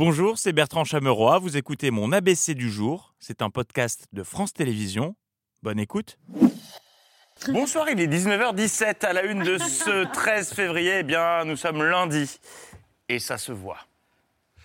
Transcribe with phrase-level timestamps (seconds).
[0.00, 1.38] Bonjour, c'est Bertrand Chameroy.
[1.40, 3.12] Vous écoutez mon ABC du jour.
[3.18, 5.14] C'est un podcast de France Télévisions.
[5.62, 6.16] Bonne écoute.
[7.48, 11.00] Bonsoir, il est 19h17 à la une de ce 13 février.
[11.00, 12.40] Eh bien, nous sommes lundi
[13.10, 13.76] et ça se voit.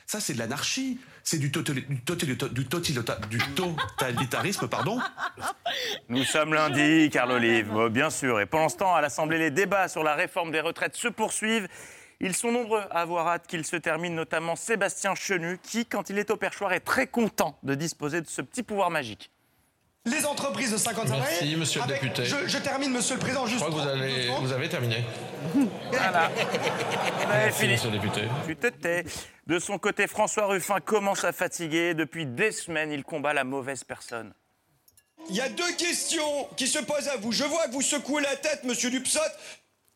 [0.07, 1.01] Ça, c'est de l'anarchie.
[1.21, 5.01] C'est du, totali- du, totali- du totilota- du totalitarisme, pardon.
[6.07, 8.39] Nous sommes lundi, Carl Olive, bien sûr.
[8.39, 11.67] Et pendant ce temps, à l'Assemblée, les débats sur la réforme des retraites se poursuivent.
[12.21, 16.17] Ils sont nombreux à avoir hâte qu'il se termine, notamment Sébastien Chenu, qui, quand il
[16.17, 19.31] est au perchoir, est très content de disposer de ce petit pouvoir magique.
[20.07, 21.25] Les entreprises de 50 salariés.
[21.41, 22.25] Merci, monsieur le avec- député.
[22.25, 23.65] Je, je termine, monsieur le président, Je juste.
[23.65, 25.03] crois que vous avez, vous avez terminé.
[25.91, 26.29] Voilà.
[27.27, 27.71] Merci, fini.
[27.73, 28.21] monsieur le député.
[28.45, 29.03] Tu te tais.
[29.47, 31.95] De son côté, François Ruffin commence à fatiguer.
[31.95, 34.31] Depuis des semaines, il combat la mauvaise personne.
[35.29, 37.31] Il y a deux questions qui se posent à vous.
[37.31, 39.19] Je vois que vous secouez la tête, monsieur Dupsot.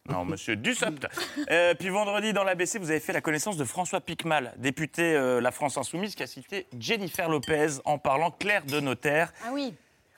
[0.09, 1.07] Non, monsieur Dussopt.
[1.51, 5.39] Euh, puis vendredi, dans l'ABC, vous avez fait la connaissance de François Picmal, député euh,
[5.39, 9.31] La France Insoumise, qui a cité Jennifer Lopez en parlant clair de notaire.
[9.45, 9.73] Ah oui.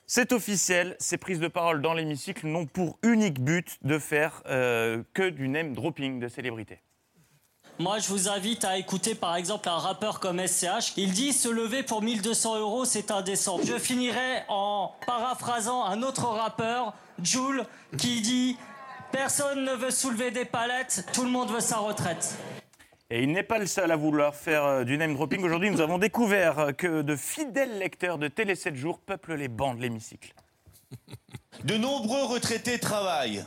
[0.08, 5.04] C'est officiel, ces prises de parole dans l'hémicycle n'ont pour unique but de faire euh,
[5.14, 6.80] que du name dropping de célébrités.
[7.80, 10.94] Moi, je vous invite à écouter par exemple un rappeur comme SCH.
[10.98, 13.60] Il dit se lever pour 1200 euros, c'est indécent.
[13.64, 17.64] Je finirai en paraphrasant un autre rappeur, Joule,
[17.98, 18.58] qui dit
[19.12, 22.36] Personne ne veut soulever des palettes, tout le monde veut sa retraite.
[23.10, 25.44] Et il n'est pas le seul à vouloir faire euh, du name dropping.
[25.44, 29.50] Aujourd'hui, nous avons découvert euh, que de fidèles lecteurs de Télé 7 jours peuplent les
[29.50, 30.34] bancs de l'hémicycle.
[31.66, 33.44] De nombreux retraités travaillent.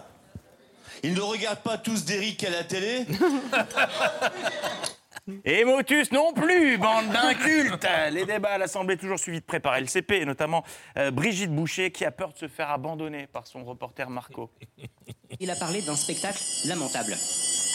[1.02, 3.06] Ils ne regardent pas tous d'Eric à la télé.
[5.44, 9.74] Et Motus non plus, bande d'incultes Les débats à l'Assemblée toujours suivis de près par
[9.76, 10.64] LCP, et notamment
[10.98, 14.50] euh, Brigitte Boucher, qui a peur de se faire abandonner par son reporter Marco.
[15.40, 17.16] Il a parlé d'un spectacle lamentable.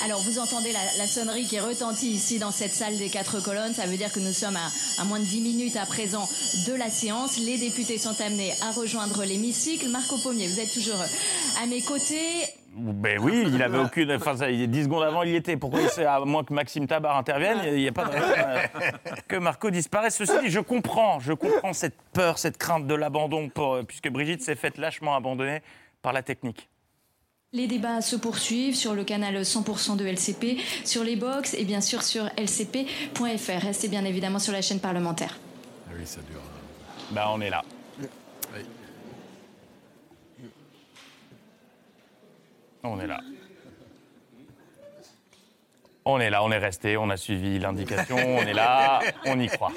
[0.05, 3.73] Alors vous entendez la, la sonnerie qui retentit ici dans cette salle des quatre colonnes.
[3.73, 6.25] Ça veut dire que nous sommes à, à moins de 10 minutes à présent
[6.67, 7.37] de la séance.
[7.39, 9.89] Les députés sont amenés à rejoindre l'hémicycle.
[9.89, 11.01] Marco Pommier, vous êtes toujours
[11.61, 12.45] à mes côtés.
[12.79, 14.11] Ben oui, il avait aucune.
[14.11, 15.57] Enfin, ça, il y a 10 secondes avant, il y était.
[15.57, 18.33] Pourquoi il sait, à moins que Maxime Tabar intervienne, il n'y a, pas de raison
[18.37, 18.81] euh,
[19.27, 20.15] que Marco disparaisse.
[20.15, 24.41] Ceci dit, je comprends, je comprends cette peur, cette crainte de l'abandon, euh, puisque Brigitte
[24.41, 25.61] s'est faite lâchement abandonner
[26.01, 26.69] par la technique.
[27.51, 31.81] Les débats se poursuivent sur le canal 100% de LCP, sur les box et bien
[31.81, 33.65] sûr sur lcp.fr.
[33.65, 35.37] Restez bien évidemment sur la chaîne parlementaire.
[35.91, 36.41] Oui, ça dure.
[37.11, 37.63] Ben, on est là.
[42.83, 43.19] On est là.
[46.05, 49.47] On est là, on est resté, on a suivi l'indication, on est là, on y
[49.47, 49.71] croit.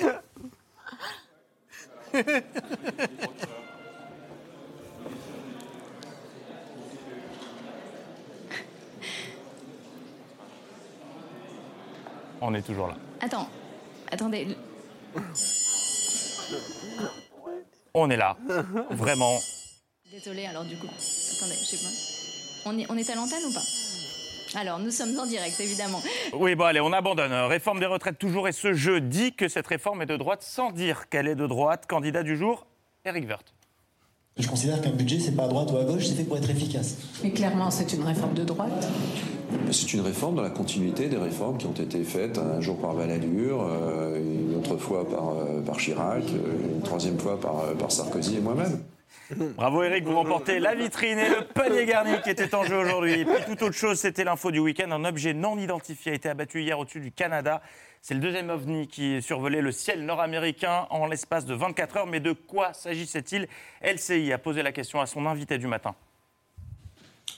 [12.41, 12.97] On est toujours là.
[13.21, 13.49] Attends,
[14.11, 14.57] attendez.
[17.95, 18.37] On est là.
[18.91, 19.39] Vraiment.
[20.11, 20.87] Désolée alors du coup.
[20.87, 22.12] Attendez, je sais pas.
[22.65, 23.62] On est, on est à l'antenne ou pas?
[24.55, 26.00] Alors, nous sommes en direct, évidemment.
[26.34, 27.33] Oui, bon, allez, on abandonne.
[27.33, 28.49] Réforme des retraites toujours.
[28.49, 31.47] Et ce jeu dit que cette réforme est de droite sans dire qu'elle est de
[31.47, 31.87] droite.
[31.89, 32.67] Candidat du jour,
[33.05, 33.55] Eric Woerth.
[34.39, 36.49] Je considère qu'un budget, c'est pas à droite ou à gauche, c'est fait pour être
[36.49, 36.97] efficace.
[37.22, 38.89] Mais clairement, c'est une réforme de droite.
[39.71, 42.95] C'est une réforme dans la continuité des réformes qui ont été faites un jour par
[42.95, 47.93] Balladur, euh, une autre fois par, euh, par Chirac, euh, une troisième fois par, par
[47.93, 48.83] Sarkozy et moi-même.
[49.56, 53.21] Bravo Eric, vous remportez la vitrine et le panier garni qui était en jeu aujourd'hui.
[53.21, 54.91] Et puis toute autre chose, c'était l'info du week-end.
[54.91, 57.62] Un objet non identifié a été abattu hier au-dessus du Canada.
[58.03, 62.06] C'est le deuxième ovni qui survolait le ciel nord-américain en l'espace de 24 heures.
[62.06, 63.49] Mais de quoi s'agissait-il?
[63.83, 65.95] LCI a posé la question à son invité du matin.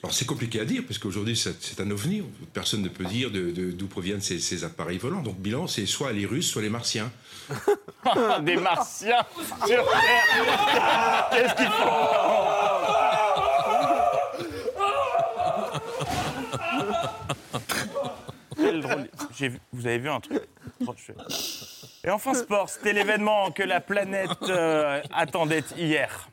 [0.05, 2.23] Alors c'est compliqué à dire, parce qu'aujourd'hui c'est un ovni.
[2.53, 5.23] Personne ne peut dire d'où proviennent ces, appareils volants.
[5.23, 7.11] Donc bilan, c'est soit les Russes, soit les Martiens.
[8.43, 9.25] Des martiens
[9.67, 11.65] sur Terre Qu'est-ce qu'ils
[19.49, 19.59] font?
[19.73, 20.43] Vous avez vu un truc?
[22.05, 26.29] Et enfin sport, c'était l'événement que la planète euh, attendait hier.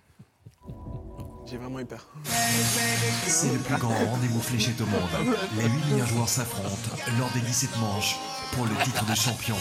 [1.51, 2.07] J'ai vraiment eu peur.
[2.23, 5.35] C'est le plus grand rendez-vous fléchette au monde.
[5.57, 8.15] Les 8 meilleurs joueurs s'affrontent lors des 17 manches
[8.53, 9.57] pour le titre de champion.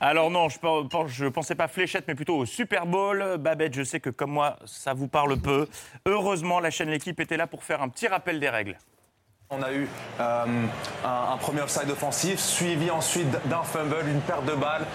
[0.00, 3.38] Alors non, je ne pensais pas fléchette, mais plutôt au Super Bowl.
[3.38, 5.66] Babette, je sais que comme moi, ça vous parle peu.
[6.04, 8.76] Heureusement, la chaîne L'équipe était là pour faire un petit rappel des règles.
[9.48, 9.88] On a eu
[10.20, 10.44] euh,
[11.04, 14.86] un, un premier offside offensif, suivi ensuite d'un fumble, une perte de balle,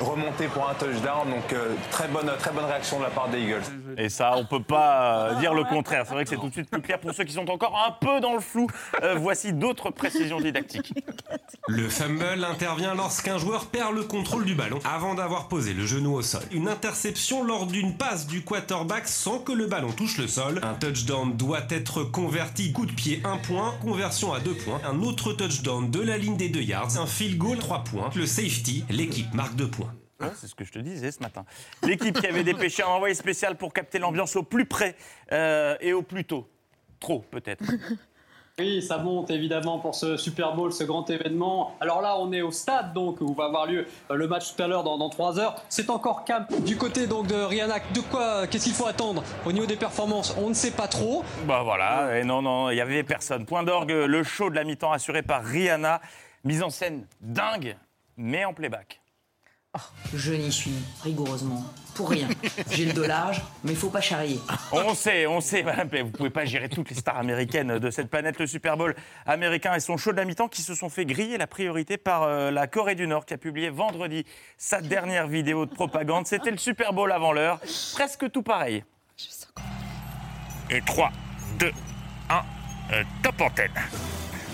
[0.00, 1.28] remontée pour un touchdown.
[1.30, 3.62] Donc euh, très, bonne, très bonne réaction de la part des Eagles.
[3.98, 6.04] Et ça, on peut pas euh, dire le contraire.
[6.06, 7.92] C'est vrai que c'est tout de suite plus clair pour ceux qui sont encore un
[7.92, 8.66] peu dans le flou.
[9.02, 10.92] Euh, voici d'autres précisions didactiques.
[11.68, 16.14] Le fumble intervient lorsqu'un joueur perd le contrôle du ballon avant d'avoir posé le genou
[16.14, 16.42] au sol.
[16.52, 20.60] Une interception lors d'une passe du quarterback sans que le ballon touche le sol.
[20.62, 24.80] Un touchdown doit être converti coup de pied 1 point, conversion à 2 points.
[24.88, 28.10] Un autre touchdown de la ligne des 2 yards, un field goal 3 points.
[28.14, 29.85] Le safety, l'équipe marque 2 points.
[30.20, 31.44] Ouais, c'est ce que je te disais ce matin.
[31.82, 34.96] L'équipe qui avait dépêché un envoyé spécial pour capter l'ambiance au plus près
[35.32, 36.48] euh, et au plus tôt.
[37.00, 37.64] Trop, peut-être.
[38.58, 41.76] Oui, ça monte évidemment pour ce Super Bowl, ce grand événement.
[41.78, 44.62] Alors là, on est au stade donc où va avoir lieu euh, le match tout
[44.62, 45.62] à l'heure dans, dans 3 heures.
[45.68, 47.80] C'est encore calme du côté donc de Rihanna.
[47.94, 50.34] De quoi Qu'est-ce qu'il faut attendre au niveau des performances?
[50.38, 51.22] On ne sait pas trop.
[51.44, 53.44] Bah voilà, et non, non, il y avait personne.
[53.44, 56.00] Point d'orgue, le show de la mi-temps assuré par Rihanna.
[56.44, 57.76] Mise en scène dingue,
[58.16, 59.02] mais en playback.
[60.14, 61.64] Je n'y suis rigoureusement
[61.94, 62.28] pour rien.
[62.70, 63.32] J'ai le dollar,
[63.64, 64.38] mais faut pas charrier.
[64.70, 67.90] On sait, on sait, madame, mais vous pouvez pas gérer toutes les stars américaines de
[67.90, 68.94] cette planète, le Super Bowl
[69.24, 72.24] américain et son show de la mi-temps qui se sont fait griller la priorité par
[72.24, 74.24] euh, la Corée du Nord qui a publié vendredi
[74.58, 76.26] sa dernière vidéo de propagande.
[76.26, 77.58] C'était le Super Bowl avant l'heure,
[77.94, 78.84] presque tout pareil.
[80.70, 81.10] Et 3,
[81.58, 81.70] 2,
[82.28, 82.42] 1,
[82.92, 83.70] euh, top antenne.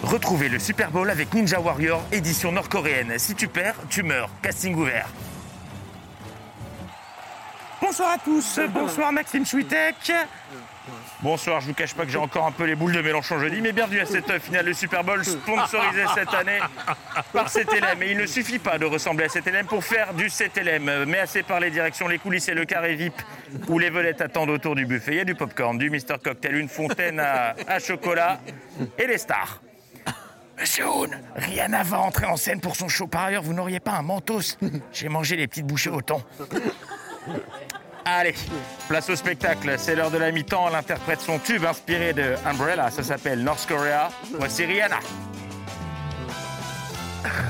[0.02, 3.18] Retrouvez le Super Bowl avec Ninja Warrior, édition nord-coréenne.
[3.18, 4.30] Si tu perds, tu meurs.
[4.42, 5.08] Casting ouvert.
[7.80, 10.12] Bonsoir à tous, bonsoir Maxime Chouitek.
[11.20, 13.60] Bonsoir, je vous cache pas que j'ai encore un peu les boules de Mélenchon jeudi,
[13.60, 16.58] mais bienvenue à cette finale de Super Bowl sponsorisée cette année
[17.32, 18.02] par CTLM.
[18.02, 21.42] Et il ne suffit pas de ressembler à CTLM pour faire du CTLM, mais assez
[21.42, 23.14] par les directions, les coulisses et le carré VIP
[23.68, 25.12] où les vedettes attendent autour du buffet.
[25.12, 28.40] Il y a du popcorn, du Mister Cocktail, une fontaine à chocolat
[28.98, 29.60] et les stars.
[30.58, 33.06] Monsieur Hoon, Rihanna va entrer en scène pour son show.
[33.06, 34.56] Par ailleurs, vous n'auriez pas un mentos?
[34.92, 36.22] J'ai mangé les petites bouchées au thon.
[38.04, 38.34] Allez,
[38.88, 39.74] place au spectacle.
[39.78, 40.68] C'est l'heure de la mi-temps.
[40.68, 42.90] Elle interprète son tube inspiré de Umbrella.
[42.90, 44.10] Ça s'appelle North Korea.
[44.38, 44.98] Voici Rihanna.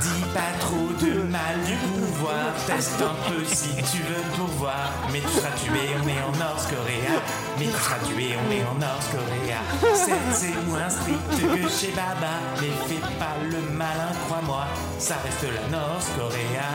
[0.02, 4.81] Dis pas trop de mal du pouvoir, teste un peu si tu veux pour voir.
[5.12, 7.20] Mais tu seras tué, on est en North Korea.
[7.58, 9.60] Mais tu seras tué, on est en North Korea.
[9.94, 14.64] Certes, c'est moins strict que chez Baba, mais fais pas le malin, crois-moi.
[14.98, 16.68] Ça reste la North Korea.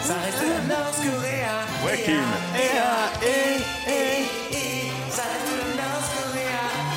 [0.00, 1.54] Ça reste la North Korea.
[1.84, 2.24] Ouais, Kim.
[2.56, 2.70] Et
[3.26, 4.92] et, et, et.
[5.10, 6.14] Ça reste la North.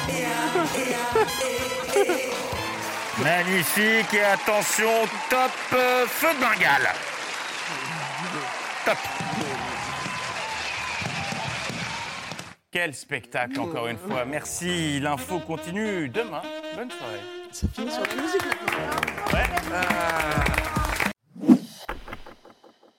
[0.08, 1.18] Et ah,
[1.98, 2.32] et, et.
[3.22, 6.94] Magnifique et attention, top euh, feu de Bengale.
[8.86, 8.98] Top.
[12.72, 14.24] Quel spectacle encore une fois.
[14.24, 15.02] Merci.
[15.02, 16.42] L'info continue demain.
[16.76, 17.20] Bonne soirée.
[17.52, 18.42] Ça finit sur la musique.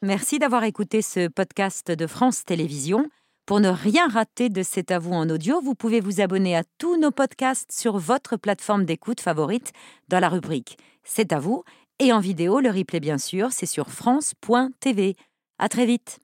[0.02, 3.08] Merci d'avoir écouté ce podcast de France Télévisions.
[3.46, 6.64] Pour ne rien rater de C'est à vous en audio, vous pouvez vous abonner à
[6.76, 9.72] tous nos podcasts sur votre plateforme d'écoute favorite
[10.08, 11.64] dans la rubrique C'est à vous
[11.98, 15.16] et en vidéo, le replay bien sûr, c'est sur France.tv.
[15.58, 16.18] À très vite.